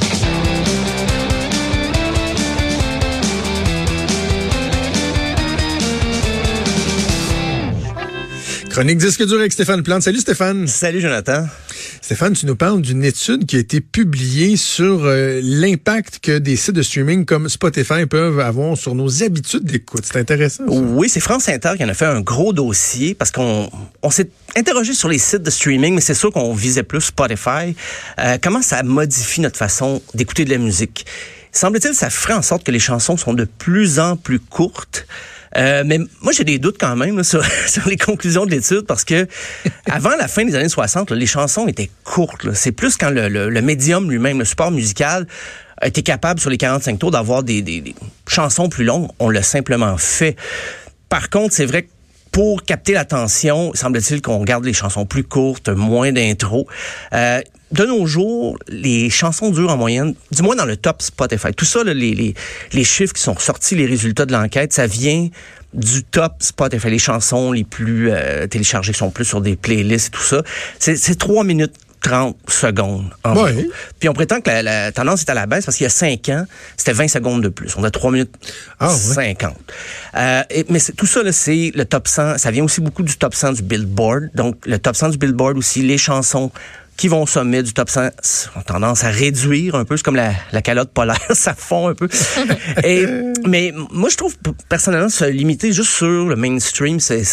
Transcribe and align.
Thank 0.00 0.48
you. 0.48 0.53
Chronique 8.74 8.98
disque 8.98 9.24
dur 9.24 9.38
avec 9.38 9.52
Stéphane 9.52 9.84
Plante. 9.84 10.02
Salut 10.02 10.18
Stéphane. 10.18 10.66
Salut 10.66 11.00
Jonathan. 11.00 11.46
Stéphane, 12.02 12.32
tu 12.32 12.44
nous 12.44 12.56
parles 12.56 12.82
d'une 12.82 13.04
étude 13.04 13.46
qui 13.46 13.54
a 13.54 13.60
été 13.60 13.80
publiée 13.80 14.56
sur 14.56 15.04
euh, 15.04 15.38
l'impact 15.44 16.18
que 16.20 16.38
des 16.38 16.56
sites 16.56 16.74
de 16.74 16.82
streaming 16.82 17.24
comme 17.24 17.48
Spotify 17.48 18.04
peuvent 18.04 18.40
avoir 18.40 18.76
sur 18.76 18.96
nos 18.96 19.22
habitudes 19.22 19.62
d'écoute. 19.62 20.02
C'est 20.04 20.18
intéressant. 20.18 20.66
ça. 20.66 20.72
Oui, 20.74 21.08
c'est 21.08 21.20
France 21.20 21.48
Inter 21.48 21.74
qui 21.76 21.84
en 21.84 21.88
a 21.88 21.94
fait 21.94 22.04
un 22.04 22.20
gros 22.20 22.52
dossier 22.52 23.14
parce 23.14 23.30
qu'on 23.30 23.70
on 24.02 24.10
s'est 24.10 24.30
interrogé 24.56 24.92
sur 24.92 25.08
les 25.08 25.18
sites 25.18 25.44
de 25.44 25.50
streaming, 25.50 25.94
mais 25.94 26.00
c'est 26.00 26.14
sûr 26.14 26.32
qu'on 26.32 26.52
visait 26.52 26.82
plus 26.82 27.00
Spotify. 27.00 27.76
Euh, 28.18 28.38
comment 28.42 28.60
ça 28.60 28.82
modifie 28.82 29.40
notre 29.40 29.56
façon 29.56 30.02
d'écouter 30.14 30.44
de 30.44 30.50
la 30.50 30.58
musique? 30.58 31.06
Semble-t-il, 31.54 31.94
ça 31.94 32.10
ferait 32.10 32.34
en 32.34 32.42
sorte 32.42 32.64
que 32.64 32.72
les 32.72 32.80
chansons 32.80 33.16
sont 33.16 33.32
de 33.32 33.44
plus 33.44 34.00
en 34.00 34.16
plus 34.16 34.40
courtes. 34.40 35.06
Euh, 35.56 35.84
mais 35.86 36.00
moi, 36.20 36.32
j'ai 36.32 36.42
des 36.42 36.58
doutes 36.58 36.78
quand 36.80 36.96
même 36.96 37.16
là, 37.16 37.22
sur, 37.24 37.44
sur 37.68 37.88
les 37.88 37.96
conclusions 37.96 38.44
de 38.44 38.50
l'étude 38.50 38.82
parce 38.82 39.04
que 39.04 39.28
avant 39.90 40.16
la 40.16 40.26
fin 40.26 40.44
des 40.44 40.56
années 40.56 40.68
60, 40.68 41.10
là, 41.10 41.16
les 41.16 41.26
chansons 41.26 41.68
étaient 41.68 41.90
courtes. 42.02 42.52
C'est 42.54 42.72
plus 42.72 42.96
quand 42.96 43.10
le, 43.10 43.28
le, 43.28 43.48
le 43.48 43.62
médium 43.62 44.10
lui-même, 44.10 44.40
le 44.40 44.44
support 44.44 44.72
musical, 44.72 45.28
été 45.80 46.02
capable 46.02 46.40
sur 46.40 46.50
les 46.50 46.58
45 46.58 46.98
tours 46.98 47.12
d'avoir 47.12 47.44
des, 47.44 47.62
des, 47.62 47.80
des 47.80 47.94
chansons 48.26 48.68
plus 48.68 48.84
longues. 48.84 49.08
On 49.20 49.30
l'a 49.30 49.42
simplement 49.42 49.96
fait. 49.96 50.36
Par 51.08 51.30
contre, 51.30 51.54
c'est 51.54 51.66
vrai 51.66 51.82
que 51.82 51.88
pour 52.34 52.64
capter 52.64 52.94
l'attention, 52.94 53.70
semble-t-il 53.74 54.20
qu'on 54.20 54.42
garde 54.42 54.64
les 54.64 54.72
chansons 54.72 55.06
plus 55.06 55.22
courtes, 55.22 55.68
moins 55.68 56.10
d'intro. 56.10 56.66
Euh, 57.12 57.40
de 57.70 57.84
nos 57.84 58.06
jours, 58.06 58.58
les 58.66 59.08
chansons 59.08 59.52
durent 59.52 59.70
en 59.70 59.76
moyenne, 59.76 60.16
du 60.32 60.42
moins 60.42 60.56
dans 60.56 60.64
le 60.64 60.76
top 60.76 61.00
Spotify. 61.00 61.54
Tout 61.54 61.64
ça, 61.64 61.84
les, 61.84 61.94
les, 61.94 62.34
les 62.72 62.84
chiffres 62.84 63.12
qui 63.12 63.22
sont 63.22 63.38
sortis, 63.38 63.76
les 63.76 63.86
résultats 63.86 64.26
de 64.26 64.32
l'enquête, 64.32 64.72
ça 64.72 64.88
vient 64.88 65.28
du 65.74 66.02
top 66.02 66.34
Spotify. 66.40 66.90
Les 66.90 66.98
chansons 66.98 67.52
les 67.52 67.62
plus 67.62 68.10
euh, 68.10 68.48
téléchargées 68.48 68.92
qui 68.92 68.98
sont 68.98 69.10
plus 69.10 69.24
sur 69.24 69.40
des 69.40 69.54
playlists 69.54 70.08
et 70.08 70.10
tout 70.10 70.22
ça. 70.22 70.42
C'est 70.80 71.16
3 71.16 71.44
minutes 71.44 71.74
30 72.04 72.36
secondes. 72.48 73.10
En 73.24 73.32
gros. 73.34 73.46
Puis 73.98 74.08
on 74.08 74.12
prétend 74.12 74.40
que 74.40 74.50
la, 74.50 74.62
la 74.62 74.92
tendance 74.92 75.22
est 75.22 75.30
à 75.30 75.34
la 75.34 75.46
baisse 75.46 75.64
parce 75.64 75.76
qu'il 75.78 75.84
y 75.84 75.86
a 75.86 75.90
5 75.90 76.28
ans, 76.28 76.44
c'était 76.76 76.92
20 76.92 77.08
secondes 77.08 77.42
de 77.42 77.48
plus. 77.48 77.74
On 77.76 77.82
a 77.84 77.90
3 77.90 78.10
minutes 78.12 78.34
Ah, 78.78 78.92
ouais. 78.92 78.94
50. 78.94 79.56
Euh, 80.16 80.42
et- 80.50 80.66
mais 80.68 80.80
tout 80.96 81.06
ça, 81.06 81.20
c'est 81.32 81.72
le 81.74 81.84
top 81.86 82.06
100. 82.06 82.38
Ça 82.38 82.50
vient 82.50 82.62
aussi 82.64 82.80
beaucoup 82.82 83.02
du 83.02 83.16
top 83.16 83.34
100 83.34 83.52
du 83.54 83.62
Billboard. 83.62 84.28
Donc, 84.34 84.56
le 84.66 84.78
top 84.78 84.96
100 84.96 85.08
du 85.10 85.18
Billboard 85.18 85.56
aussi, 85.56 85.82
les 85.82 85.96
chansons 85.98 86.50
qui 86.96 87.08
vont 87.08 87.22
au 87.22 87.26
sommet 87.26 87.62
du 87.62 87.72
top 87.72 87.88
100 87.90 88.10
ont 88.54 88.60
tendance 88.62 89.02
à 89.02 89.08
réduire 89.08 89.74
un 89.74 89.84
peu. 89.84 89.96
C'est 89.96 90.04
comme 90.04 90.14
la, 90.14 90.32
la 90.52 90.62
calotte 90.62 90.90
polaire, 90.90 91.18
ça 91.32 91.54
fond 91.54 91.88
un 91.88 91.94
peu. 91.94 92.08
Et, 92.84 93.06
mais 93.46 93.72
moi, 93.90 94.10
je 94.10 94.16
trouve 94.16 94.36
personnellement 94.68 95.08
se 95.08 95.24
limiter 95.24 95.72
juste 95.72 95.90
sur 95.90 96.26
le 96.28 96.36
mainstream, 96.36 97.00
c'est 97.00 97.24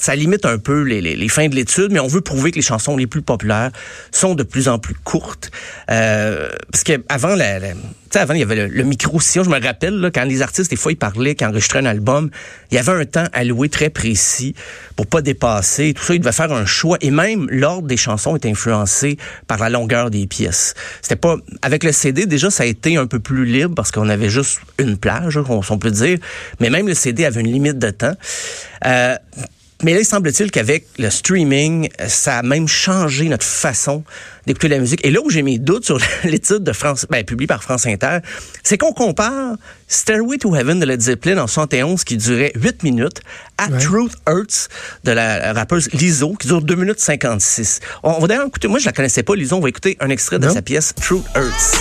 ça 0.00 0.14
limite 0.16 0.44
un 0.46 0.58
peu 0.58 0.82
les, 0.82 1.00
les, 1.00 1.14
les 1.14 1.28
fins 1.28 1.48
de 1.48 1.54
l'étude, 1.54 1.92
mais 1.92 2.00
on 2.00 2.06
veut 2.08 2.20
prouver 2.22 2.50
que 2.50 2.56
les 2.56 2.62
chansons 2.62 2.96
les 2.96 3.06
plus 3.06 3.22
populaires 3.22 3.70
sont 4.12 4.34
de 4.34 4.42
plus 4.42 4.68
en 4.68 4.78
plus 4.78 4.94
courtes. 4.94 5.50
Euh, 5.90 6.48
parce 6.72 6.84
que 6.84 7.02
avant, 7.08 7.34
la, 7.34 7.58
la- 7.58 7.74
avant 8.14 8.34
il 8.34 8.40
y 8.40 8.42
avait 8.42 8.56
le, 8.56 8.66
le 8.66 8.82
micro-sillon. 8.82 9.44
Je 9.44 9.50
me 9.50 9.60
rappelle 9.62 9.94
là, 9.94 10.10
quand 10.10 10.24
les 10.24 10.42
artistes 10.42 10.70
des 10.70 10.76
fois 10.76 10.90
ils 10.90 10.96
parlaient, 10.96 11.36
quand 11.36 11.46
ils 11.46 11.50
enregistraient 11.50 11.78
un 11.78 11.86
album, 11.86 12.30
il 12.70 12.74
y 12.74 12.78
avait 12.78 12.90
un 12.92 13.04
temps 13.04 13.26
alloué 13.32 13.68
très 13.68 13.88
précis 13.88 14.54
pour 14.96 15.06
pas 15.06 15.22
dépasser. 15.22 15.94
Tout 15.94 16.02
ça, 16.02 16.14
ils 16.14 16.18
devaient 16.18 16.32
faire 16.32 16.50
un 16.52 16.66
choix. 16.66 16.96
Et 17.02 17.12
même 17.12 17.46
l'ordre 17.50 17.86
des 17.86 17.96
chansons 17.96 18.34
est 18.34 18.46
influencé 18.46 19.16
par 19.46 19.58
la 19.58 19.70
longueur 19.70 20.10
des 20.10 20.26
pièces. 20.26 20.74
C'était 21.02 21.14
pas 21.14 21.36
avec 21.62 21.84
le 21.84 21.92
CD 21.92 22.26
déjà, 22.26 22.50
ça 22.50 22.64
a 22.64 22.66
été 22.66 22.96
un 22.96 23.06
peu 23.06 23.20
plus 23.20 23.44
libre 23.44 23.74
parce 23.76 23.92
qu'on 23.92 24.08
avait 24.08 24.28
juste 24.30 24.58
une 24.78 24.96
plage, 24.96 25.36
on, 25.36 25.60
on 25.68 25.78
peut 25.78 25.90
dire. 25.92 26.18
Mais 26.58 26.68
même 26.70 26.88
le 26.88 26.94
CD 26.94 27.24
avait 27.26 27.42
une 27.42 27.52
limite 27.52 27.78
de 27.78 27.90
temps. 27.90 28.14
Euh, 28.86 29.14
mais 29.82 29.94
là, 29.94 30.00
il 30.00 30.04
semble-t-il 30.04 30.50
qu'avec 30.50 30.86
le 30.98 31.10
streaming, 31.10 31.88
ça 32.06 32.38
a 32.38 32.42
même 32.42 32.68
changé 32.68 33.28
notre 33.28 33.46
façon 33.46 34.04
d'écouter 34.46 34.68
la 34.68 34.78
musique. 34.78 35.04
Et 35.04 35.10
là 35.10 35.20
où 35.24 35.30
j'ai 35.30 35.42
mes 35.42 35.58
doutes 35.58 35.84
sur 35.84 35.98
l'étude 36.24 36.62
de 36.64 36.72
France, 36.72 37.06
ben, 37.10 37.24
publiée 37.24 37.46
par 37.46 37.62
France 37.62 37.86
Inter, 37.86 38.18
c'est 38.62 38.78
qu'on 38.78 38.92
compare 38.92 39.56
Stairway 39.88 40.38
to 40.38 40.54
Heaven 40.54 40.80
de 40.80 40.86
Led 40.86 41.00
Zeppelin 41.00 41.38
en 41.38 41.46
71 41.46 42.04
qui 42.04 42.16
durait 42.16 42.52
8 42.54 42.82
minutes 42.82 43.20
à 43.58 43.68
Ouais. 43.68 43.78
Truth 43.78 44.12
Hurts 44.28 44.68
de 45.04 45.12
la 45.12 45.52
rappeuse 45.52 45.88
Lizzo 45.92 46.34
qui 46.34 46.48
dure 46.48 46.62
2 46.62 46.74
minutes 46.74 47.00
56. 47.00 47.80
On 48.02 48.18
va 48.18 48.26
d'ailleurs 48.26 48.46
écouter, 48.46 48.68
moi 48.68 48.78
je 48.78 48.86
la 48.86 48.92
connaissais 48.92 49.22
pas, 49.22 49.34
Lizzo, 49.34 49.56
on 49.56 49.60
va 49.60 49.68
écouter 49.68 49.96
un 50.00 50.08
extrait 50.10 50.38
de 50.38 50.48
sa 50.48 50.62
pièce 50.62 50.94
Truth 51.00 51.24
Hurts. 51.36 51.74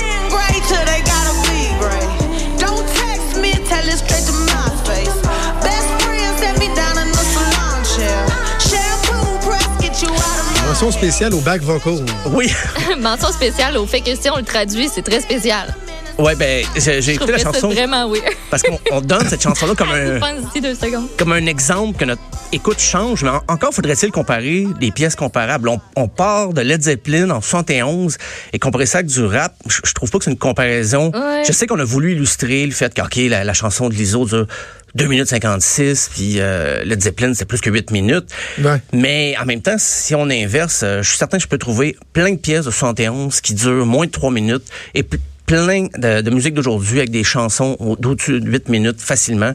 Mention 10.81 10.97
spéciale 10.97 11.33
au 11.33 11.41
back 11.41 11.61
vocal. 11.61 12.05
Oui, 12.27 12.49
Mention 13.01 13.33
spéciale 13.33 13.75
au 13.75 13.85
fait 13.85 13.99
que 13.99 14.15
si 14.15 14.29
on 14.29 14.37
le 14.37 14.43
traduit, 14.43 14.87
c'est 14.87 15.01
très 15.01 15.19
spécial. 15.19 15.75
Ouais, 16.19 16.35
ben 16.35 16.65
j'ai 16.77 17.13
écouté 17.13 17.31
la 17.31 17.37
chanson 17.39 17.69
vraiment 17.69 18.09
weird. 18.09 18.23
parce 18.49 18.63
qu'on 18.63 18.79
on 18.91 19.01
donne 19.01 19.27
cette 19.27 19.41
chanson-là 19.41 19.73
comme 19.75 19.89
un... 19.91 20.19
Pense 20.19 20.49
ici 20.51 20.61
deux 20.61 20.75
secondes. 20.75 21.07
comme 21.17 21.31
un 21.31 21.45
exemple 21.45 21.97
que 21.97 22.05
notre 22.05 22.21
écoute 22.51 22.79
change, 22.79 23.23
mais 23.23 23.29
en- 23.29 23.41
encore 23.47 23.73
faudrait-il 23.73 24.11
comparer 24.11 24.67
des 24.79 24.91
pièces 24.91 25.15
comparables. 25.15 25.69
On, 25.69 25.79
on 25.95 26.07
part 26.07 26.53
de 26.53 26.61
Led 26.61 26.81
Zeppelin 26.83 27.29
en 27.29 27.41
71 27.41 28.17
et 28.53 28.59
comparer 28.59 28.85
ça 28.85 28.99
avec 28.99 29.09
du 29.11 29.23
rap, 29.25 29.53
je, 29.67 29.79
je 29.83 29.93
trouve 29.93 30.09
pas 30.11 30.17
que 30.19 30.23
c'est 30.25 30.31
une 30.31 30.37
comparaison. 30.37 31.11
Ouais. 31.13 31.43
Je 31.47 31.51
sais 31.51 31.67
qu'on 31.67 31.79
a 31.79 31.83
voulu 31.83 32.13
illustrer 32.13 32.65
le 32.65 32.71
fait 32.71 32.93
que, 32.93 33.01
OK, 33.01 33.15
la, 33.17 33.43
la 33.43 33.53
chanson 33.53 33.89
de 33.89 33.93
Lizzo 33.95 34.25
dure 34.25 34.47
2 34.95 35.05
minutes 35.05 35.27
56, 35.27 36.09
puis 36.15 36.35
euh, 36.39 36.83
Led 36.83 36.99
Zeppelin, 37.01 37.33
c'est 37.35 37.45
plus 37.45 37.61
que 37.61 37.69
8 37.69 37.91
minutes. 37.91 38.29
Ouais. 38.59 38.81
Mais 38.91 39.35
en 39.39 39.45
même 39.45 39.61
temps, 39.61 39.75
si 39.77 40.15
on 40.15 40.23
inverse, 40.31 40.81
euh, 40.83 41.03
je 41.03 41.09
suis 41.09 41.17
certain 41.19 41.37
que 41.37 41.43
je 41.43 41.47
peux 41.47 41.59
trouver 41.59 41.95
plein 42.13 42.31
de 42.31 42.37
pièces 42.37 42.65
de 42.65 42.71
71 42.71 43.39
qui 43.41 43.53
durent 43.53 43.85
moins 43.85 44.07
de 44.07 44.11
3 44.11 44.31
minutes 44.31 44.63
et 44.95 45.03
plein 45.49 45.87
de, 45.97 46.21
de 46.21 46.29
musique 46.29 46.53
d'aujourd'hui 46.53 46.99
avec 46.99 47.09
des 47.09 47.23
chansons 47.23 47.75
au- 47.79 47.95
d'au-dessus 47.95 48.39
de 48.39 48.47
8 48.47 48.69
minutes 48.69 49.01
facilement. 49.01 49.53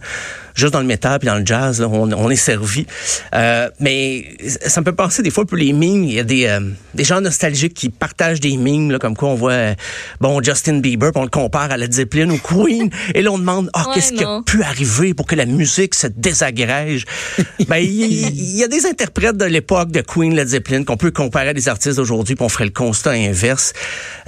Juste 0.55 0.73
dans 0.73 0.81
le 0.81 0.87
métal 0.87 1.19
puis 1.19 1.27
dans 1.27 1.39
le 1.39 1.47
jazz, 1.47 1.81
là, 1.81 1.89
on, 1.89 2.13
on 2.13 2.31
est 2.31 2.37
servi. 2.37 2.87
Euh, 3.35 3.69
mais 3.81 4.37
ça 4.67 4.81
me 4.81 4.85
peut 4.85 4.95
penser 4.95 5.23
des 5.23 5.31
fois 5.31 5.45
peu 5.45 5.57
les 5.57 5.73
memes. 5.73 6.05
Il 6.05 6.13
y 6.13 6.21
a 6.21 6.25
des, 6.25 6.47
euh, 6.47 6.61
des 6.95 7.05
gens 7.05 7.21
nostalgiques 7.21 7.75
qui 7.75 7.89
partagent 7.89 8.41
des 8.41 8.57
memes, 8.57 8.91
là, 8.91 8.99
comme 8.99 9.17
quoi 9.17 9.31
on 9.31 9.35
voit 9.35 9.53
euh, 9.53 9.75
bon 10.21 10.43
Justin 10.43 10.79
Bieber, 10.79 11.11
puis 11.11 11.21
on 11.21 11.25
le 11.25 11.31
compare 11.31 11.71
à 11.71 11.77
Led 11.77 11.93
Zeppelin 11.93 12.31
ou 12.31 12.39
Queen, 12.39 12.91
et 13.15 13.23
là 13.23 13.33
on 13.33 13.39
demande 13.39 13.71
Ouais, 13.75 13.83
qu'est-ce 13.95 14.13
qui 14.13 14.25
a 14.25 14.43
pu 14.45 14.63
arriver 14.63 15.15
pour 15.15 15.27
que 15.27 15.35
la 15.35 15.47
musique 15.47 15.95
se 15.95 16.07
désagrège? 16.07 17.05
ben, 17.69 17.79
il 17.79 18.57
y, 18.57 18.63
a 18.63 18.69
des 18.69 18.87
interprètes 18.87 19.37
de 19.37 19.45
l'époque 19.45 19.91
de 19.91 20.01
Queen, 20.01 20.35
Led 20.35 20.49
Zeppelin 20.49 20.85
qu'on 20.85 20.97
peut 20.97 21.11
comparer 21.11 21.49
à 21.49 21.55
des 21.55 21.69
artistes 21.69 21.97
d'aujourd'hui, 21.97 22.35
puis 22.37 22.45
on 22.45 22.49
ferait 22.49 22.67
le 22.67 22.71
constat 22.71 23.13
inverse. 23.13 23.73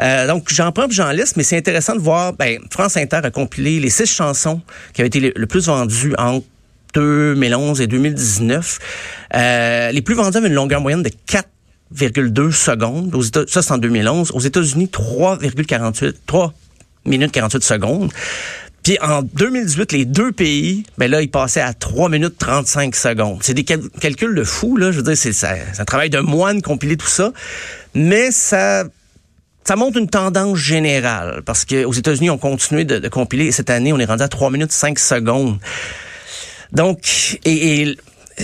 Euh, 0.00 0.26
donc, 0.26 0.52
j'en 0.52 0.72
prends 0.72 0.86
j'en 0.88 1.10
laisse, 1.10 1.36
mais 1.36 1.42
c'est 1.42 1.56
intéressant 1.56 1.94
de 1.94 2.00
voir, 2.00 2.32
ben, 2.32 2.58
France 2.70 2.96
Inter 2.96 3.20
a 3.22 3.30
compilé 3.30 3.80
les 3.80 3.90
six 3.90 4.06
chansons 4.06 4.60
qui 4.92 5.00
avaient 5.00 5.08
été 5.08 5.20
le, 5.20 5.32
le 5.34 5.46
plus 5.46 5.66
vendues 5.66 6.14
entre 6.18 6.46
2011 6.94 7.80
et 7.80 7.86
2019. 7.86 8.78
Euh, 9.34 9.90
les 9.92 10.02
plus 10.02 10.14
vendues 10.14 10.36
avaient 10.38 10.48
une 10.48 10.54
longueur 10.54 10.80
moyenne 10.80 11.02
de 11.02 11.10
4,2 11.92 12.50
secondes. 12.52 13.14
Ça, 13.48 13.62
c'est 13.62 13.72
en 13.72 13.78
2011. 13.78 14.30
Aux 14.32 14.40
États-Unis, 14.40 14.88
3,48 14.92 16.14
3 16.26 16.54
minutes 17.04 17.32
48 17.32 17.62
secondes. 17.62 18.12
Puis 18.82 18.98
en 19.02 19.22
2018, 19.22 19.92
les 19.92 20.04
deux 20.04 20.30
pays, 20.30 20.84
ben 20.96 21.10
là, 21.10 21.20
ils 21.20 21.30
passaient 21.30 21.60
à 21.60 21.74
3 21.74 22.08
minutes 22.08 22.36
35 22.38 22.94
secondes. 22.94 23.38
C'est 23.42 23.54
des 23.54 23.64
cal- 23.64 23.88
calculs 24.00 24.34
de 24.34 24.44
fou, 24.44 24.76
là. 24.76 24.92
Je 24.92 24.98
veux 24.98 25.02
dire, 25.02 25.16
c'est 25.16 25.32
ça, 25.32 25.54
c'est 25.72 25.80
un 25.80 25.84
travail 25.84 26.08
de 26.08 26.20
moine 26.20 26.62
compiler 26.62 26.96
tout 26.96 27.08
ça. 27.08 27.32
Mais 27.94 28.30
ça, 28.30 28.84
ça 29.64 29.74
montre 29.74 29.98
une 29.98 30.08
tendance 30.08 30.58
générale. 30.58 31.42
Parce 31.44 31.64
qu'aux 31.64 31.92
États-Unis, 31.92 32.30
on 32.30 32.38
continué 32.38 32.84
de, 32.84 32.98
de 33.00 33.08
compiler. 33.08 33.46
Et 33.46 33.52
cette 33.52 33.70
année, 33.70 33.92
on 33.92 33.98
est 33.98 34.04
rendu 34.04 34.22
à 34.22 34.28
3 34.28 34.50
minutes 34.50 34.70
5 34.72 34.98
secondes. 35.00 35.58
Donc, 36.72 37.38
et, 37.44 37.82
et 37.82 37.96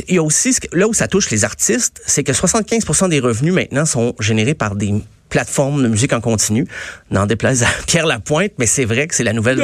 il 0.08 0.14
y 0.14 0.18
a 0.18 0.22
aussi, 0.22 0.52
ce 0.54 0.60
que- 0.60 0.76
là 0.76 0.88
où 0.88 0.94
ça 0.94 1.06
touche 1.08 1.30
les 1.30 1.44
artistes, 1.44 2.00
c'est 2.06 2.24
que 2.24 2.32
75% 2.32 3.08
des 3.08 3.20
revenus 3.20 3.52
maintenant 3.52 3.84
sont 3.84 4.14
générés 4.20 4.54
par 4.54 4.74
des 4.74 4.94
plateforme 5.28 5.82
de 5.82 5.88
musique 5.88 6.12
en 6.12 6.20
continu. 6.20 6.66
N'en 7.10 7.24
déplaise 7.24 7.62
à 7.62 7.66
Pierre 7.86 8.04
Lapointe, 8.04 8.52
mais 8.58 8.66
c'est 8.66 8.84
vrai 8.84 9.06
que 9.06 9.14
c'est 9.14 9.24
la 9.24 9.32
nouvelle 9.32 9.62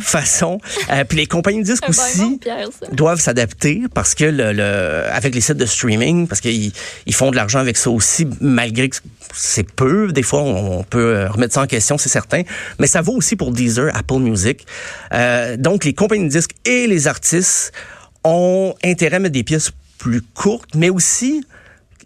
façon. 0.00 0.58
Euh, 0.90 1.04
puis 1.04 1.18
les 1.18 1.26
compagnies 1.26 1.58
de 1.60 1.64
disques 1.64 1.84
bon 1.86 1.90
aussi 1.92 2.38
Pierre, 2.40 2.68
doivent 2.92 3.20
s'adapter 3.20 3.82
parce 3.92 4.14
que 4.14 4.24
le, 4.24 4.54
le- 4.54 5.04
avec 5.12 5.34
les 5.34 5.42
sites 5.42 5.58
de 5.58 5.66
streaming, 5.66 6.26
parce 6.26 6.40
qu'ils 6.40 6.72
ils 7.04 7.14
font 7.14 7.30
de 7.30 7.36
l'argent 7.36 7.58
avec 7.58 7.76
ça 7.76 7.90
aussi, 7.90 8.26
malgré 8.40 8.88
que 8.88 8.96
c'est 9.34 9.70
peu. 9.70 10.10
Des 10.10 10.22
fois, 10.22 10.40
on, 10.40 10.78
on 10.78 10.82
peut 10.84 11.14
euh, 11.16 11.28
remettre 11.28 11.52
ça 11.52 11.60
en 11.60 11.66
question, 11.66 11.98
c'est 11.98 12.08
certain. 12.08 12.40
Mais 12.78 12.86
ça 12.86 13.02
vaut 13.02 13.12
aussi 13.12 13.36
pour 13.36 13.52
Deezer, 13.52 13.94
Apple 13.94 14.20
Music. 14.20 14.66
Euh, 15.12 15.58
donc, 15.58 15.84
les 15.84 15.92
compagnies 15.92 16.24
de 16.24 16.30
disques 16.30 16.52
et 16.64 16.86
les 16.86 17.08
artistes 17.08 17.72
ont 18.24 18.74
intérêt 18.84 19.16
à 19.16 19.18
mettre 19.18 19.34
des 19.34 19.44
pièces 19.44 19.70
plus 19.98 20.22
courtes, 20.22 20.74
mais 20.74 20.90
aussi 20.90 21.42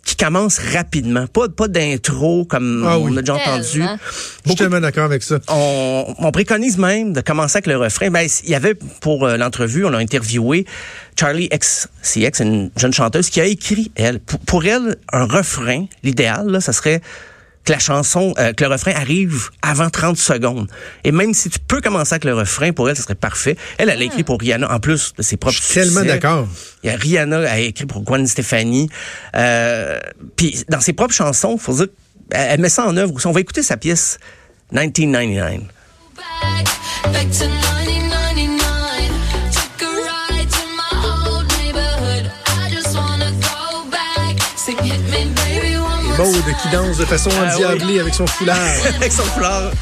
qui 0.05 0.17
commencent 0.17 0.59
rapidement. 0.59 1.27
Pas, 1.27 1.49
pas 1.49 1.69
d'intro 1.69 2.45
comme 2.45 2.85
Ah 2.87 2.99
on 2.99 3.17
a 3.17 3.21
déjà 3.23 3.37
entendu. 3.37 3.83
Je 4.45 4.51
suis 4.51 4.57
tellement 4.57 4.81
d'accord 4.81 5.05
avec 5.05 5.23
ça. 5.23 5.39
On, 5.49 6.15
on 6.19 6.31
préconise 6.31 6.77
même 6.79 7.13
de 7.13 7.21
commencer 7.21 7.57
avec 7.57 7.67
le 7.67 7.77
refrain. 7.77 8.11
Ben, 8.11 8.29
il 8.45 8.51
y 8.51 8.55
avait 8.55 8.75
pour 8.75 9.25
euh, 9.25 9.37
l'entrevue, 9.37 9.85
on 9.85 9.95
a 9.95 9.99
interviewé 9.99 10.67
Charlie 11.19 11.49
XCX, 11.49 12.43
une 12.43 12.71
jeune 12.77 12.93
chanteuse 12.93 13.31
qui 13.31 13.41
a 13.41 13.47
écrit 13.47 13.91
elle. 13.95 14.21
Pour, 14.21 14.41
pour 14.41 14.65
elle, 14.67 14.97
un 15.13 15.25
refrain, 15.25 15.87
l'idéal, 16.03 16.49
là, 16.49 16.61
ça 16.61 16.73
serait 16.73 17.01
que 17.65 17.73
la 17.73 17.79
chanson, 17.79 18.35
euh, 18.39 18.53
que 18.53 18.65
le 18.65 18.71
refrain 18.71 18.93
arrive 18.93 19.51
avant 19.63 19.91
30 19.91 20.17
secondes. 20.17 20.69
Et 21.03 21.13
même 21.13 21.35
si 21.35 21.51
tu 21.51 21.59
peux 21.59 21.81
commencer 21.81 22.15
avec 22.15 22.25
le 22.25 22.35
refrain, 22.35 22.73
pour 22.73 22.89
elle, 22.89 22.97
ça 22.97 23.03
serait 23.03 23.15
parfait. 23.15 23.57
Elle, 23.79 23.89
elle 23.89 24.01
a 24.01 24.05
écrit 24.05 24.25
pour 24.25 24.41
Rihanna, 24.41 24.71
en 24.71 24.81
plus 24.81 25.13
de 25.17 25.23
ses 25.23 25.37
propres 25.37 25.57
Je 25.57 25.63
suis 25.63 25.75
tellement 25.75 26.03
d'accord. 26.03 26.49
Rihanna 26.85 27.51
a 27.51 27.59
écrit 27.59 27.87
pour 27.87 28.03
Gwen 28.03 28.27
Stefani. 28.27 28.89
Euh, 29.37 29.99
Puis 30.37 30.65
dans 30.69 30.81
ses 30.81 30.93
propres 30.93 31.15
chansons, 31.15 31.57
faut 31.59 31.75
dire, 31.75 31.89
elle, 32.31 32.61
met 32.61 32.69
ça 32.69 32.87
en 32.87 32.97
œuvre 32.97 33.15
aussi. 33.15 33.27
On 33.27 33.33
va 33.33 33.41
écouter 33.41 33.63
sa 33.63 33.77
pièce 33.77 34.19
1999. 34.73 35.63
back, 36.17 36.65
back 37.13 37.31
to 37.31 37.45
1999. 37.45 38.24
Maude 46.17 46.45
qui 46.63 46.69
danse 46.71 46.97
de 46.97 47.05
façon 47.05 47.29
Ah 47.41 47.53
endiablée 47.55 47.99
avec 47.99 48.15
son 48.15 48.27
foulard. 48.27 48.57
Avec 48.97 49.13
son 49.13 49.25
foulard 49.25 49.73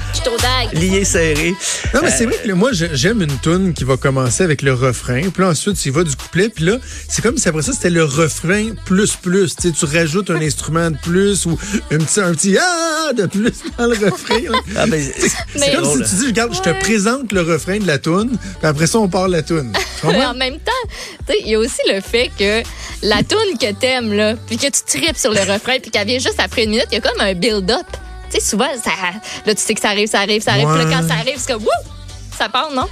lié 0.74 1.04
serré. 1.04 1.54
Non, 1.94 2.00
mais 2.02 2.10
c'est 2.10 2.24
vrai 2.26 2.36
que 2.44 2.52
moi, 2.52 2.70
j'aime 2.72 3.22
une 3.22 3.38
tune 3.40 3.74
qui 3.74 3.84
va 3.84 3.96
commencer 3.96 4.44
avec 4.44 4.62
le 4.62 4.72
refrain, 4.72 5.20
puis 5.32 5.42
là, 5.42 5.48
ensuite, 5.48 5.76
tu 5.76 5.88
y 5.88 5.90
vas 5.90 6.04
du 6.04 6.14
couplet, 6.16 6.48
puis 6.48 6.64
là, 6.64 6.76
c'est 7.08 7.22
comme 7.22 7.36
si 7.36 7.48
après 7.48 7.62
ça, 7.62 7.72
c'était 7.72 7.90
le 7.90 8.04
refrain 8.04 8.70
plus 8.84 9.16
plus. 9.16 9.56
Tu 9.56 9.68
sais, 9.68 9.72
tu 9.72 9.84
rajoutes 9.84 10.30
un 10.30 10.40
instrument 10.40 10.90
de 10.90 10.96
plus 10.96 11.44
ou 11.46 11.58
un 11.90 11.98
petit, 11.98 12.20
un 12.20 12.32
petit 12.32 12.56
ah 12.58 13.12
de 13.12 13.26
plus 13.26 13.52
dans 13.78 13.86
le 13.86 13.94
refrain. 13.94 14.36
Ah, 14.76 14.86
ben, 14.86 15.02
C'est 15.16 15.30
Mais- 15.58 15.72
comme 15.74 15.84
drôle. 15.84 16.06
si 16.06 16.10
tu 16.14 16.20
dis, 16.22 16.26
regarde, 16.28 16.54
je 16.54 16.60
te 16.60 16.80
présente 16.80 17.32
le 17.32 17.42
refrain 17.42 17.78
de 17.78 17.86
la 17.86 17.98
tune, 17.98 18.30
puis 18.38 18.68
après 18.68 18.86
ça, 18.86 18.98
on 18.98 19.08
part 19.08 19.28
la 19.28 19.42
tune. 19.42 19.72
En 20.04 20.34
même 20.34 20.58
temps, 20.58 20.71
il 21.40 21.48
y 21.48 21.54
a 21.54 21.58
aussi 21.58 21.80
le 21.88 22.00
fait 22.00 22.30
que 22.38 22.62
la 23.02 23.22
tune 23.22 23.58
que 23.60 23.72
t'aimes, 23.72 24.12
là, 24.12 24.34
puis 24.46 24.56
que 24.56 24.66
tu 24.66 24.82
tripes 24.86 25.16
sur 25.16 25.32
le 25.32 25.40
refrain, 25.40 25.78
puis 25.80 25.90
qu'elle 25.90 26.06
vient 26.06 26.18
juste 26.18 26.38
après 26.38 26.64
une 26.64 26.70
minute, 26.70 26.86
il 26.90 26.96
y 26.96 26.98
a 26.98 27.00
comme 27.00 27.20
un 27.20 27.34
build-up. 27.34 27.86
Tu 28.30 28.38
sais, 28.38 28.46
souvent, 28.46 28.68
ça, 28.82 28.90
là, 29.44 29.54
tu 29.54 29.60
sais 29.60 29.74
que 29.74 29.80
ça 29.80 29.90
arrive, 29.90 30.08
ça 30.08 30.20
arrive, 30.20 30.42
ça 30.42 30.52
arrive. 30.52 30.68
Puis 30.68 30.84
là, 30.84 30.90
quand 30.90 31.08
ça 31.08 31.14
arrive, 31.14 31.34
c'est 31.36 31.52
comme, 31.52 31.62
wouh, 31.62 31.68
ça 32.38 32.48
part, 32.48 32.70
non? 32.72 32.88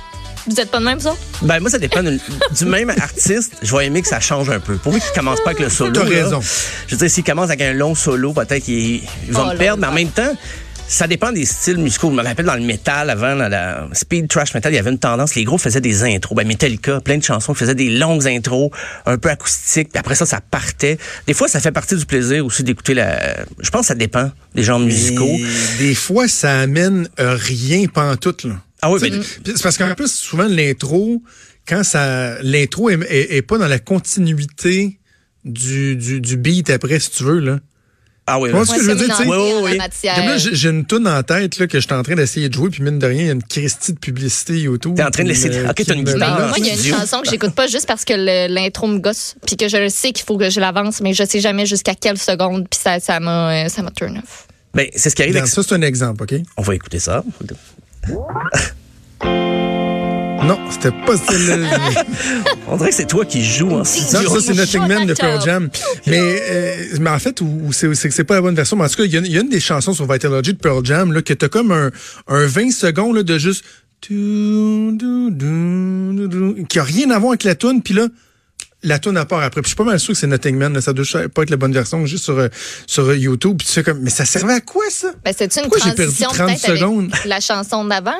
Vous 0.46 0.58
êtes 0.58 0.70
pas 0.70 0.78
de 0.78 0.84
même, 0.84 1.00
ça? 1.00 1.14
ben, 1.42 1.60
moi, 1.60 1.70
ça 1.70 1.78
dépend 1.78 2.02
du 2.02 2.64
même 2.64 2.90
artiste. 2.90 3.52
Je 3.62 3.76
vais 3.76 3.86
aimer 3.86 4.02
que 4.02 4.08
ça 4.08 4.20
change 4.20 4.48
un 4.48 4.58
peu. 4.58 4.76
Pour 4.76 4.92
lui 4.92 5.00
qui 5.00 5.12
commence 5.14 5.40
pas 5.40 5.50
avec 5.50 5.60
le 5.60 5.68
solo. 5.68 5.92
T'as 5.92 6.04
là, 6.04 6.08
raison. 6.22 6.40
Je 6.86 6.94
veux 6.94 6.98
dire, 6.98 7.10
s'il 7.10 7.24
commence 7.24 7.50
avec 7.50 7.60
un 7.60 7.72
long 7.74 7.94
solo, 7.94 8.32
peut-être 8.32 8.64
qu'il 8.64 8.96
il 8.96 9.02
va 9.28 9.48
Oh 9.48 9.52
me 9.52 9.58
perdre. 9.58 9.80
Mais 9.82 9.86
en 9.86 9.92
même 9.92 10.08
temps, 10.08 10.32
ça 10.92 11.06
dépend 11.06 11.30
des 11.30 11.44
styles 11.44 11.78
musicaux. 11.78 12.10
Je 12.10 12.16
me 12.16 12.22
rappelle 12.22 12.46
dans 12.46 12.56
le 12.56 12.62
métal, 12.62 13.10
avant, 13.10 13.36
dans 13.36 13.48
la 13.48 13.88
speed 13.92 14.28
trash 14.28 14.54
metal, 14.54 14.72
il 14.72 14.76
y 14.76 14.78
avait 14.78 14.90
une 14.90 14.98
tendance. 14.98 15.34
Les 15.36 15.44
groupes 15.44 15.60
faisaient 15.60 15.80
des 15.80 16.02
intros. 16.02 16.36
Ben, 16.36 16.46
Metallica, 16.46 17.00
plein 17.00 17.16
de 17.18 17.22
chansons 17.22 17.54
faisaient 17.54 17.76
des 17.76 17.90
longues 17.90 18.26
intros, 18.26 18.70
un 19.06 19.16
peu 19.16 19.28
acoustiques. 19.30 19.90
Puis 19.90 19.98
après 20.00 20.16
ça, 20.16 20.26
ça 20.26 20.40
partait. 20.40 20.98
Des 21.28 21.34
fois, 21.34 21.46
ça 21.48 21.60
fait 21.60 21.70
partie 21.70 21.94
du 21.96 22.06
plaisir 22.06 22.44
aussi 22.44 22.64
d'écouter 22.64 22.94
la... 22.94 23.36
Je 23.60 23.70
pense 23.70 23.82
que 23.82 23.86
ça 23.86 23.94
dépend 23.94 24.32
des 24.54 24.64
genres 24.64 24.80
musicaux. 24.80 25.28
Et 25.28 25.44
des 25.78 25.94
fois, 25.94 26.26
ça 26.26 26.60
amène 26.60 27.08
euh, 27.20 27.36
rien 27.38 27.86
pantoute, 27.86 28.44
là. 28.44 28.60
Ah 28.82 28.90
oui, 28.90 28.98
ben, 29.00 29.22
C'est 29.44 29.62
parce 29.62 29.76
qu'en 29.78 29.94
plus, 29.94 30.10
souvent, 30.12 30.48
l'intro, 30.48 31.22
quand 31.68 31.84
ça. 31.84 32.40
L'intro 32.42 32.90
est, 32.90 32.98
est- 33.08 33.36
est 33.36 33.42
pas 33.42 33.58
dans 33.58 33.68
la 33.68 33.78
continuité 33.78 34.98
du, 35.44 35.96
du, 35.96 36.20
du 36.20 36.36
beat 36.36 36.70
après, 36.70 36.98
si 36.98 37.10
tu 37.10 37.24
veux, 37.24 37.38
là. 37.40 37.58
Ah 38.30 38.38
oui. 38.38 38.52
Là. 38.52 38.60
est-ce 38.62 38.74
que 38.74 38.82
je 38.82 38.86
veux 38.90 38.94
dire, 38.96 39.08
tu 39.16 39.22
sais? 39.22 39.28
Oui, 39.28 39.36
oui, 39.36 39.52
oui. 39.62 39.78
Comme 40.14 40.26
là, 40.26 40.36
j'ai 40.38 40.68
une 40.70 40.84
toune 40.84 41.06
en 41.08 41.22
tête 41.22 41.58
là, 41.58 41.66
que 41.66 41.80
je 41.80 41.86
suis 41.86 41.94
en 41.94 42.02
train 42.02 42.14
d'essayer 42.14 42.48
de 42.48 42.54
jouer, 42.54 42.70
puis 42.70 42.82
mine 42.82 42.98
de 42.98 43.06
rien, 43.06 43.20
il 43.22 43.26
y 43.26 43.30
a 43.30 43.32
une 43.32 43.42
Christie 43.42 43.92
de 43.92 43.98
publicité 43.98 44.58
YouTube. 44.58 44.94
T'es 44.96 45.02
en 45.02 45.10
train 45.10 45.24
de 45.24 45.28
laisser- 45.28 45.50
Ok, 45.68 45.82
t'as 45.86 45.94
une 45.94 46.04
guitare. 46.04 46.48
Moi, 46.48 46.58
il 46.58 46.66
y 46.66 46.70
a 46.70 46.74
une 46.74 46.82
chanson 46.82 47.20
que 47.22 47.28
j'écoute 47.30 47.54
pas 47.54 47.66
juste 47.66 47.86
parce 47.86 48.04
que 48.04 48.48
l'intro 48.48 48.86
me 48.86 48.98
gosse, 48.98 49.34
puis 49.46 49.56
que 49.56 49.68
je 49.68 49.76
le 49.76 49.88
sais 49.88 50.12
qu'il 50.12 50.24
faut 50.24 50.38
que 50.38 50.50
je 50.50 50.60
l'avance, 50.60 51.00
mais 51.00 51.12
je 51.14 51.24
sais 51.24 51.40
jamais 51.40 51.66
jusqu'à 51.66 51.94
quelle 51.94 52.18
seconde, 52.18 52.68
puis 52.68 52.80
ça 52.82 53.00
ça 53.00 53.18
m'a 53.20 53.64
euh, 53.64 53.68
ça 53.68 53.82
m'a 53.82 53.90
turn 53.90 54.16
off. 54.18 54.46
Ben, 54.74 54.86
c'est 54.94 55.10
ce 55.10 55.16
qui 55.16 55.22
arrive 55.22 55.36
avec 55.36 55.48
ça, 55.48 55.62
c'est 55.62 55.74
un 55.74 55.82
exemple, 55.82 56.22
OK? 56.22 56.34
On 56.56 56.62
va 56.62 56.74
écouter 56.74 57.00
ça. 57.00 57.24
Non, 60.44 60.58
c'était 60.70 60.90
pas 60.90 61.16
celle-là. 61.16 62.04
On 62.66 62.76
dirait 62.76 62.90
que 62.90 62.94
c'est 62.96 63.06
toi 63.06 63.24
qui 63.24 63.44
joues 63.44 63.72
en 63.72 63.78
Non, 63.78 63.84
studio. 63.84 64.40
ça, 64.40 64.40
c'est 64.40 64.54
Nothing 64.54 64.86
Man 64.88 65.06
de 65.06 65.14
Pearl. 65.14 65.40
Jam. 65.44 65.68
Mais, 66.06 66.18
euh, 66.50 66.74
mais 67.00 67.10
en 67.10 67.18
fait, 67.18 67.40
où, 67.42 67.72
c'est 67.72 67.88
que 67.90 68.10
c'est 68.10 68.24
pas 68.24 68.34
la 68.36 68.40
bonne 68.40 68.54
version. 68.54 68.76
Mais 68.76 68.84
en 68.84 68.88
tout 68.88 68.96
cas, 68.96 69.04
il 69.04 69.12
y, 69.12 69.16
a- 69.18 69.20
il 69.20 69.32
y 69.32 69.36
a 69.36 69.42
une 69.42 69.48
des 69.50 69.60
chansons 69.60 69.92
sur 69.92 70.10
Vitalogy 70.10 70.54
de 70.54 70.58
Pearl 70.58 70.84
Jam 70.84 71.12
là, 71.12 71.20
que 71.22 71.34
t'as 71.34 71.48
comme 71.48 71.72
un, 71.72 71.90
un 72.28 72.46
20 72.46 72.70
secondes 72.72 73.16
là, 73.16 73.22
de 73.22 73.38
juste... 73.38 73.64
tu- 74.00 74.14
du- 74.92 75.30
du- 75.30 76.26
du- 76.26 76.28
du- 76.28 76.66
qui 76.66 76.78
a 76.78 76.84
rien 76.84 77.10
à 77.10 77.18
voir 77.18 77.32
avec 77.32 77.44
la 77.44 77.54
tune 77.54 77.82
puis 77.82 77.92
là, 77.94 78.06
la 78.82 78.98
tune 78.98 79.18
à 79.18 79.26
part 79.26 79.42
après. 79.42 79.60
Puis 79.60 79.68
je 79.70 79.74
suis 79.74 79.76
pas 79.76 79.84
mal 79.84 80.00
sûr 80.00 80.14
que 80.14 80.18
c'est 80.20 80.26
Nothing 80.26 80.56
Man. 80.56 80.72
là. 80.72 80.80
ça 80.80 80.94
doit 80.94 81.04
pas 81.34 81.42
être 81.42 81.50
la 81.50 81.58
bonne 81.58 81.72
version, 81.74 82.06
juste 82.06 82.24
sur, 82.24 82.38
euh, 82.38 82.48
sur 82.86 83.04
euh, 83.04 83.16
YouTube. 83.16 83.58
Puis 83.58 83.66
tu 83.66 83.74
fais 83.74 83.82
comme... 83.82 84.00
Mais 84.00 84.10
ça 84.10 84.24
servait 84.24 84.54
à 84.54 84.60
quoi, 84.62 84.84
ça? 84.90 85.12
Ben, 85.22 85.34
c'est 85.36 85.54
une 85.56 85.62
Pourquoi 85.68 85.80
j'ai 85.84 85.92
perdu 85.94 86.14
transition 86.14 86.30
30 86.30 86.46
peut-être 86.46 86.76
secondes? 86.78 87.10
avec 87.12 87.24
la 87.26 87.40
chanson 87.40 87.84
d'avant? 87.84 88.14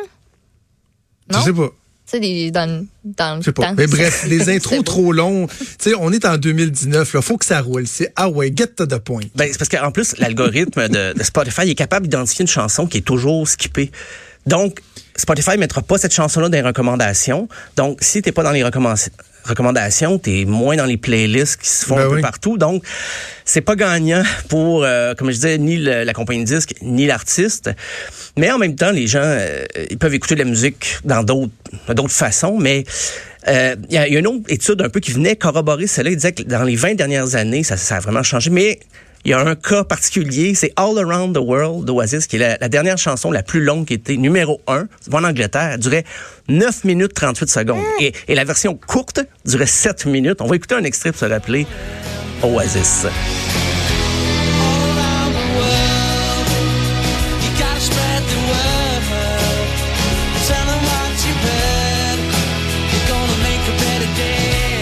Je 1.31 1.37
Non? 1.37 1.43
sais 1.45 1.53
pas. 1.55 1.71
Tu 2.11 2.17
sais, 2.17 2.21
des- 2.21 2.51
dans, 2.51 2.67
le- 2.69 2.87
dans 3.05 3.37
le 3.37 3.41
Je 3.41 3.45
sais 3.47 3.53
pas. 3.53 3.63
temps. 3.69 3.75
Mais 3.77 3.87
bref, 3.87 4.27
C'est 4.29 4.55
intros 4.55 4.83
trop 4.83 5.13
longs. 5.13 5.47
Tu 5.47 5.91
sais, 5.91 5.93
on 5.99 6.11
est 6.13 6.25
en 6.25 6.37
2019, 6.37 7.15
là. 7.15 7.23
Faut 7.23 7.37
que 7.39 7.45
ça 7.45 7.61
roule. 7.61 7.87
C'est, 7.87 8.13
ah 8.17 8.29
ouais, 8.29 8.53
get 8.55 8.67
to 8.69 8.87
the 8.87 8.99
point. 8.99 9.23
Ben, 9.37 9.49
c'est 9.51 9.59
parce 9.59 9.69
qu'en 9.69 9.93
plus, 9.93 10.17
l'algorithme 10.19 10.89
de, 10.89 11.13
de 11.17 11.23
Spotify 11.23 11.63
est 11.71 11.75
capable 11.77 12.09
d'identifier 12.09 12.43
une 12.43 12.49
chanson 12.49 12.87
qui 12.87 12.99
est 12.99 13.03
toujours 13.03 13.47
skippée. 13.49 13.91
Donc, 14.47 14.81
Spotify 15.17 15.51
ne 15.53 15.57
mettra 15.59 15.83
pas 15.83 15.99
cette 15.99 16.15
chanson-là 16.15 16.49
dans 16.49 16.57
les 16.57 16.63
recommandations. 16.63 17.47
Donc, 17.77 17.99
si 18.01 18.23
t'es 18.23 18.33
pas 18.33 18.43
dans 18.43 18.53
les 18.53 18.65
recommandations, 18.65 19.13
recommandations, 19.51 20.19
t'es 20.19 20.45
moins 20.47 20.77
dans 20.77 20.87
les 20.87 20.97
playlists 20.97 21.61
qui 21.61 21.69
se 21.69 21.85
font 21.85 21.97
Ben 21.97 22.07
un 22.07 22.11
peu 22.11 22.21
partout. 22.21 22.57
Donc, 22.59 22.83
c'est 23.45 23.61
pas 23.61 23.77
gagnant 23.77 24.23
pour, 24.49 24.85
euh, 24.85 25.15
comme 25.15 25.29
je 25.29 25.35
disais, 25.35 25.59
ni 25.59 25.77
le- 25.77 26.05
la 26.05 26.13
compagnie 26.13 26.41
de 26.45 26.49
disque, 26.49 26.75
ni 26.83 27.07
l'artiste. 27.07 27.71
Mais 28.37 28.51
en 28.51 28.59
même 28.59 28.77
temps, 28.77 28.91
les 28.93 29.07
gens, 29.07 29.21
euh, 29.23 29.65
ils 29.91 29.99
peuvent 29.99 30.15
écouter 30.15 30.35
de 30.37 30.41
la 30.41 30.49
musique 30.49 30.99
dans 31.05 31.23
d'autres, 31.23 31.53
façons. 32.09 32.57
Mais 32.59 32.85
euh, 33.49 33.77
il 33.89 33.95
y, 33.95 33.99
a 33.99 34.07
il 34.09 34.15
y 34.15 34.17
a 34.17 34.21
une 34.21 34.27
autre 34.27 34.45
étude 34.49 34.81
un 34.83 34.89
peu 34.89 35.01
qui 35.01 35.13
venait 35.13 35.37
corroborer 35.37 35.87
cela. 35.87 36.11
Il 36.11 36.17
disait 36.17 36.33
que 36.33 36.43
dans 36.45 36.63
les 36.63 36.77
20 36.77 36.95
dernières 36.95 37.35
années, 37.37 37.63
ça, 37.65 37.77
ça 37.77 37.97
a 37.97 38.01
vraiment 38.01 38.23
changé. 38.23 38.51
Mais 38.51 38.79
il 39.25 39.31
y 39.31 39.35
a 39.35 39.41
un 39.41 39.55
cas 39.55 39.85
particulier, 39.85 40.55
c'est 40.55 40.73
All 40.77 40.99
Around 40.99 41.35
the 41.37 41.41
World 41.41 41.85
d'Oasis, 41.85 42.27
qui 42.27 42.37
est 42.37 42.39
la, 42.39 42.57
la 42.59 42.69
dernière 42.71 42.97
chanson 42.97 43.31
la 43.31 43.43
plus 43.43 43.63
longue 43.63 43.85
qui 43.87 43.95
était 43.95 44.17
numéro 44.17 44.61
1. 44.67 44.87
en 45.13 45.25
Angleterre, 45.25 45.73
elle 45.75 45.81
durait 45.81 46.05
9 46.49 46.85
minutes 46.85 47.13
38 47.13 47.51
secondes. 47.51 47.83
Et, 48.01 48.13
et 48.29 48.35
la 48.35 48.45
version 48.45 48.75
courte 48.75 49.21
durait 49.45 49.67
7 49.67 50.07
minutes. 50.07 50.41
On 50.41 50.47
va 50.47 50.57
écouter 50.57 50.75
un 50.75 50.85
extrait 50.85 51.13
pour 51.13 51.21
se 51.21 51.27
rappeler 51.27 51.67
Oasis. 52.43 53.05
You 57.43 57.51
gotta 57.59 57.81
spread 57.81 58.23
the 58.25 58.41
word. 58.49 59.03
Tell 60.49 60.65
them 60.65 60.83
what 60.89 61.13
you 61.27 61.35
heard. 61.45 62.19
You're 62.91 63.09
gonna 63.09 63.37
make 63.43 63.65
a 63.69 63.77
better 63.85 64.11
day. 64.17 64.81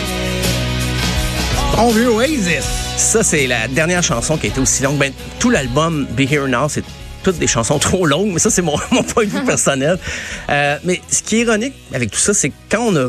On 1.78 1.88
veut 1.90 2.08
Oasis. 2.10 2.77
Ça, 2.98 3.22
c'est 3.22 3.46
la 3.46 3.68
dernière 3.68 4.02
chanson 4.02 4.36
qui 4.36 4.48
a 4.48 4.50
été 4.50 4.60
aussi 4.60 4.82
longue. 4.82 4.98
Ben, 4.98 5.12
tout 5.38 5.50
l'album 5.50 6.04
Be 6.16 6.22
Here 6.22 6.48
Now, 6.48 6.68
c'est 6.68 6.82
toutes 7.22 7.38
des 7.38 7.46
chansons 7.46 7.78
trop 7.78 8.04
longues, 8.04 8.32
mais 8.32 8.40
ça, 8.40 8.50
c'est 8.50 8.60
mon, 8.62 8.76
point 8.76 9.24
de 9.24 9.30
vue 9.30 9.44
personnel. 9.44 9.98
Euh, 10.50 10.76
mais 10.82 11.00
ce 11.08 11.22
qui 11.22 11.36
est 11.36 11.40
ironique 11.42 11.74
avec 11.94 12.10
tout 12.10 12.18
ça, 12.18 12.34
c'est 12.34 12.52
quand 12.68 12.88
on 12.88 12.96
a 12.96 13.08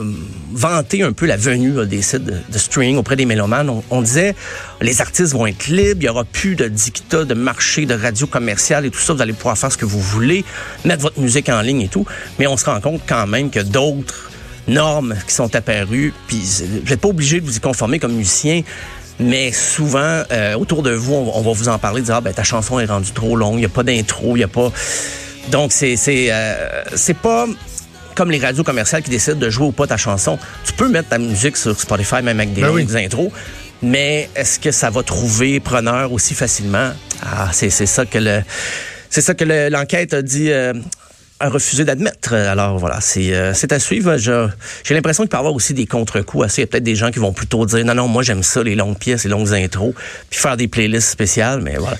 vanté 0.53 1.01
un 1.01 1.11
peu 1.11 1.25
la 1.25 1.37
venue 1.37 1.87
des 1.87 2.03
sites 2.03 2.23
de, 2.23 2.57
streaming 2.57 2.97
auprès 2.97 3.15
des 3.15 3.25
mélomanes, 3.25 3.81
on, 3.89 4.01
disait 4.03 4.35
les 4.79 5.01
artistes 5.01 5.33
vont 5.33 5.47
être 5.47 5.67
libres, 5.67 6.01
il 6.01 6.05
y 6.05 6.09
aura 6.09 6.23
plus 6.23 6.55
de 6.55 6.67
dictat, 6.67 7.25
de 7.25 7.33
marché, 7.33 7.87
de 7.87 7.95
radio 7.95 8.27
commerciale 8.27 8.85
et 8.85 8.91
tout 8.91 8.99
ça, 8.99 9.13
vous 9.13 9.21
allez 9.23 9.33
pouvoir 9.33 9.57
faire 9.57 9.71
ce 9.71 9.77
que 9.77 9.85
vous 9.85 9.99
voulez, 9.99 10.45
mettre 10.85 11.01
votre 11.01 11.19
musique 11.19 11.49
en 11.49 11.61
ligne 11.61 11.81
et 11.81 11.89
tout. 11.89 12.05
Mais 12.37 12.45
on 12.45 12.57
se 12.57 12.65
rend 12.65 12.79
compte 12.79 13.01
quand 13.07 13.25
même 13.25 13.49
que 13.49 13.59
d'autres 13.59 14.29
normes 14.67 15.15
qui 15.27 15.33
sont 15.33 15.55
apparues, 15.55 16.13
puis 16.27 16.43
vous 16.59 16.89
n'êtes 16.89 17.01
pas 17.01 17.07
obligé 17.07 17.41
de 17.41 17.45
vous 17.45 17.57
y 17.57 17.59
conformer 17.59 17.97
comme 17.97 18.13
musicien. 18.13 18.61
Mais 19.19 19.51
souvent, 19.51 20.23
euh, 20.31 20.53
autour 20.55 20.81
de 20.83 20.91
vous, 20.91 21.13
on, 21.13 21.37
on 21.37 21.41
va 21.41 21.51
vous 21.51 21.67
en 21.69 21.77
parler, 21.77 22.01
dire, 22.01 22.15
ah, 22.15 22.21
ben, 22.21 22.33
ta 22.33 22.43
chanson 22.43 22.79
est 22.79 22.85
rendue 22.85 23.11
trop 23.11 23.35
longue, 23.35 23.55
il 23.55 23.59
n'y 23.59 23.65
a 23.65 23.69
pas 23.69 23.83
d'intro, 23.83 24.35
il 24.35 24.39
n'y 24.39 24.43
a 24.43 24.47
pas... 24.47 24.71
Donc, 25.49 25.71
c'est 25.71 25.95
c'est 25.97 26.27
euh, 26.31 26.83
c'est 26.95 27.17
pas 27.17 27.45
comme 28.15 28.31
les 28.31 28.39
radios 28.39 28.63
commerciales 28.63 29.01
qui 29.01 29.09
décident 29.09 29.37
de 29.37 29.49
jouer 29.49 29.67
ou 29.67 29.71
pas 29.71 29.87
ta 29.87 29.97
chanson. 29.97 30.37
Tu 30.65 30.73
peux 30.73 30.89
mettre 30.89 31.09
ta 31.09 31.17
musique 31.17 31.57
sur 31.57 31.79
Spotify, 31.79 32.21
même 32.21 32.39
avec 32.39 32.53
des, 32.53 32.61
Ben 32.61 32.69
oui. 32.69 32.85
des 32.85 32.95
intros, 32.97 33.31
mais 33.81 34.29
est-ce 34.35 34.59
que 34.59 34.71
ça 34.71 34.89
va 34.89 35.03
trouver 35.03 35.59
preneur 35.59 36.11
aussi 36.11 36.33
facilement? 36.35 36.91
Ah, 37.23 37.49
c'est 37.51 37.69
c'est 37.69 37.85
ça 37.87 38.05
que 38.05 38.17
le... 38.19 38.41
C'est 39.09 39.21
ça 39.21 39.33
que 39.33 39.43
le- 39.43 39.69
l'enquête 39.69 40.13
a 40.13 40.21
dit... 40.21 40.51
euh, 40.51 40.73
a 41.39 41.49
refusé 41.49 41.85
d'admettre. 41.85 42.33
Alors 42.33 42.77
voilà, 42.79 42.99
c'est 43.01 43.33
euh, 43.33 43.53
c'est 43.53 43.71
à 43.71 43.79
suivre. 43.79 44.17
J'ai 44.17 44.93
l'impression 44.93 45.23
qu'il 45.23 45.29
peut 45.29 45.37
y 45.37 45.39
avoir 45.39 45.53
aussi 45.53 45.73
des 45.73 45.85
contre-coups. 45.85 46.45
assez. 46.45 46.61
Il 46.61 46.63
y 46.63 46.63
a 46.65 46.67
peut-être 46.67 46.83
des 46.83 46.95
gens 46.95 47.11
qui 47.11 47.19
vont 47.19 47.33
plutôt 47.33 47.65
dire 47.65 47.85
non, 47.85 47.95
non, 47.95 48.07
moi 48.07 48.23
j'aime 48.23 48.43
ça, 48.43 48.63
les 48.63 48.75
longues 48.75 48.97
pièces, 48.97 49.23
les 49.23 49.29
longues 49.29 49.53
intros, 49.53 49.93
puis 50.29 50.39
faire 50.39 50.57
des 50.57 50.67
playlists 50.67 51.09
spéciales, 51.09 51.61
mais 51.61 51.77
voilà. 51.77 51.97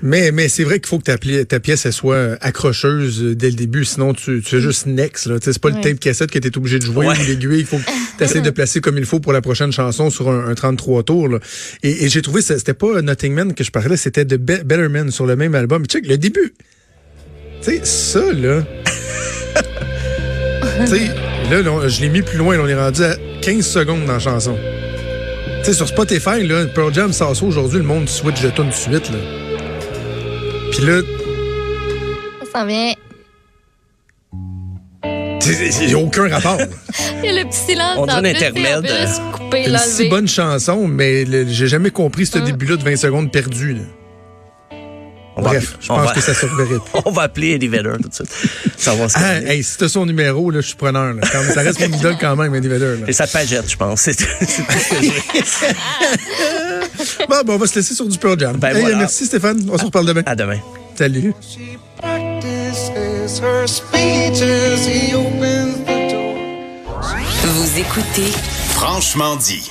Mais, 0.00 0.32
mais 0.32 0.48
c'est 0.48 0.64
vrai 0.64 0.80
qu'il 0.80 0.88
faut 0.88 0.98
que 0.98 1.04
ta, 1.04 1.18
pli- 1.18 1.44
ta 1.44 1.60
pièce 1.60 1.84
elle 1.84 1.92
soit 1.92 2.38
accrocheuse 2.40 3.22
euh, 3.22 3.34
dès 3.36 3.50
le 3.50 3.54
début, 3.54 3.84
sinon 3.84 4.14
tu, 4.14 4.40
tu 4.42 4.50
fais 4.56 4.60
juste 4.60 4.86
next. 4.86 5.26
là. 5.26 5.38
Tu 5.38 5.44
sais, 5.44 5.52
C'est 5.52 5.60
pas 5.62 5.68
le 5.68 5.74
Ouais. 5.76 5.80
tape 5.82 6.00
cassette 6.00 6.30
que 6.30 6.38
tu 6.38 6.48
es 6.48 6.56
obligé 6.56 6.78
de 6.78 6.84
jouer 6.86 7.06
Ouais. 7.06 7.14
ou 7.14 7.22
l'aiguille. 7.26 7.58
Il 7.60 7.66
faut 7.66 7.76
que 7.76 7.82
tu 8.18 8.24
essaies 8.24 8.40
de 8.40 8.48
placer 8.50 8.80
comme 8.80 8.96
il 8.96 9.04
faut 9.04 9.20
pour 9.20 9.34
la 9.34 9.42
prochaine 9.42 9.72
chanson 9.72 10.08
sur 10.08 10.30
un, 10.30 10.48
un 10.48 10.54
33 10.54 11.02
tours. 11.02 11.28
là. 11.28 11.38
Et, 11.82 12.04
et 12.04 12.08
j'ai 12.08 12.22
trouvé, 12.22 12.40
c'était 12.40 12.72
pas 12.74 13.02
Nothing 13.02 13.34
Man 13.34 13.52
que 13.54 13.62
je 13.62 13.70
parlais, 13.70 13.98
c'était 13.98 14.24
de 14.24 14.36
Be- 14.38 14.62
Better 14.64 14.88
Man 14.88 15.10
sur 15.10 15.26
le 15.26 15.36
même 15.36 15.54
album. 15.54 15.84
Check 15.84 16.06
le 16.06 16.16
début. 16.16 16.54
Tu 17.64 17.70
sais, 17.70 17.80
ça, 17.84 18.20
là. 18.32 18.62
tu 20.80 20.86
sais, 20.86 21.00
là, 21.50 21.62
là, 21.62 21.88
je 21.88 22.00
l'ai 22.02 22.08
mis 22.08 22.22
plus 22.22 22.36
loin. 22.38 22.56
là, 22.56 22.62
on 22.64 22.68
est 22.68 22.74
rendu 22.74 23.02
à 23.02 23.16
15 23.42 23.66
secondes 23.66 24.04
dans 24.04 24.12
la 24.14 24.18
chanson. 24.18 24.56
Tu 25.60 25.64
sais, 25.66 25.72
sur 25.72 25.88
Spotify, 25.88 26.46
là, 26.46 26.66
Pearl 26.66 26.92
Jam 26.92 27.12
sort 27.12 27.34
ça 27.34 27.44
aujourd'hui, 27.44 27.78
le 27.78 27.84
monde 27.84 28.08
switch 28.08 28.42
de 28.42 28.50
tune 28.50 28.68
de 28.68 28.74
suite, 28.74 29.10
là. 29.10 29.18
Puis 30.72 30.84
là, 30.84 31.00
Ça 32.52 32.60
s'en 32.60 32.66
vient. 32.66 32.92
il 35.82 35.86
n'y 35.88 35.94
a 35.94 35.98
aucun 35.98 36.28
rapport. 36.28 36.58
Il 37.22 37.30
y 37.34 37.38
a 37.38 37.42
le 37.42 37.48
petit 37.48 37.58
silence. 37.72 37.96
On 37.96 38.02
en 38.04 38.08
un 38.10 38.24
intermède. 38.24 38.86
Couper, 39.32 39.64
Une 39.68 39.78
si 39.78 40.08
bonne 40.08 40.28
chanson, 40.28 40.86
mais 40.86 41.24
j'ai 41.48 41.66
jamais 41.68 41.90
compris 41.90 42.26
ce 42.26 42.38
Hein? 42.38 42.42
début-là 42.44 42.76
de 42.76 42.82
20 42.84 42.96
secondes 42.96 43.32
perdu. 43.32 43.74
là. 43.74 43.80
On 45.36 45.42
va- 45.42 45.50
Bref, 45.50 45.76
je 45.80 45.88
pense 45.88 46.06
va- 46.06 46.12
que 46.14 46.20
ça 46.20 46.32
se. 46.32 46.46
On 47.04 47.10
va 47.10 47.22
appeler 47.22 47.52
Eddie 47.54 47.66
Vedder 47.68 47.94
tout 48.00 48.08
de 48.08 48.14
suite. 48.14 48.28
Ça 48.76 48.94
va 48.94 49.08
se 49.08 49.18
Ah, 49.18 49.40
hey, 49.42 49.64
si 49.64 49.76
t'as 49.78 49.88
son 49.88 50.06
numéro, 50.06 50.50
là, 50.52 50.60
je 50.60 50.66
suis 50.68 50.76
preneur. 50.76 51.12
Là. 51.14 51.22
Quand- 51.32 51.42
ça 51.52 51.62
reste 51.62 51.80
mon 51.80 51.96
idole 51.98 52.16
quand 52.20 52.36
même, 52.36 52.54
Eddie 52.54 52.68
Vedder. 52.68 53.00
là. 53.00 53.06
Et 53.08 53.12
sa 53.12 53.26
pagette, 53.26 53.68
je 53.68 53.76
pense. 53.76 54.00
C'est 54.04 54.14
tout 54.14 54.24
ce 54.40 54.94
que 54.94 55.02
j'ai. 55.02 55.12
Bon, 57.28 57.42
bon, 57.44 57.54
on 57.54 57.58
va 57.58 57.66
se 57.66 57.74
laisser 57.76 57.94
sur 57.94 58.06
du 58.06 58.16
Pearl 58.18 58.38
Jam. 58.38 58.56
Ben 58.56 58.74
Hey, 58.76 58.80
voilà. 58.82 58.96
Merci 58.98 59.26
Stéphane, 59.26 59.68
on 59.70 59.78
se 59.78 59.84
reparle 59.84 60.06
demain. 60.06 60.22
À 60.26 60.36
demain. 60.36 60.58
Salut. 60.96 61.34
She 61.40 61.78
practices 62.00 63.40
her 63.40 63.66
speeches. 63.66 64.86
He 64.86 65.14
opens 65.14 65.74
the 65.84 66.12
door. 66.12 67.02
Vous 67.44 67.78
écoutez 67.80 68.30
Franchement 68.68 69.36
dit. 69.36 69.62